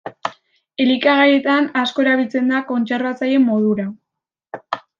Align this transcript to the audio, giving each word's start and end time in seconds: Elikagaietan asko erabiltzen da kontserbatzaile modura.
Elikagaietan 0.85 1.67
asko 1.83 2.05
erabiltzen 2.05 2.49
da 2.55 2.63
kontserbatzaile 2.73 3.45
modura. 3.45 3.87